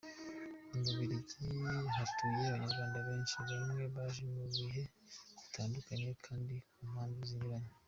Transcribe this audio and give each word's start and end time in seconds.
Mu 0.71 0.79
Bubiligi 0.85 1.37
hatuye 1.95 2.41
Abanyarwanda 2.47 2.97
benshi, 3.07 3.35
bamwe 3.49 3.83
baje 3.95 4.23
mu 4.33 4.45
bihe 4.55 4.83
bitandukanye 5.41 6.09
kandi 6.25 6.53
ku 6.73 6.81
mpamvu 6.93 7.19
zinyuranye. 7.29 7.71